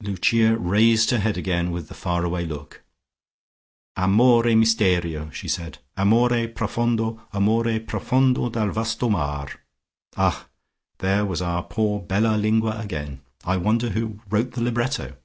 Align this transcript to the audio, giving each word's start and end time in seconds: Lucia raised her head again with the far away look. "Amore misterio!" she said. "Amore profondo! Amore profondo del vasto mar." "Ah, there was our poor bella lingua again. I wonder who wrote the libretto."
Lucia 0.00 0.56
raised 0.56 1.10
her 1.10 1.18
head 1.18 1.36
again 1.36 1.70
with 1.70 1.88
the 1.88 1.94
far 1.94 2.24
away 2.24 2.46
look. 2.46 2.82
"Amore 3.98 4.54
misterio!" 4.56 5.30
she 5.30 5.46
said. 5.46 5.76
"Amore 5.94 6.48
profondo! 6.48 7.20
Amore 7.34 7.80
profondo 7.80 8.48
del 8.48 8.70
vasto 8.70 9.10
mar." 9.10 9.46
"Ah, 10.16 10.46
there 11.00 11.26
was 11.26 11.42
our 11.42 11.64
poor 11.64 12.00
bella 12.00 12.34
lingua 12.38 12.80
again. 12.80 13.20
I 13.44 13.58
wonder 13.58 13.90
who 13.90 14.20
wrote 14.30 14.52
the 14.52 14.62
libretto." 14.62 15.18